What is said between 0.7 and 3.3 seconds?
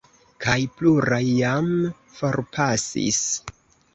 pluraj jam forpasis.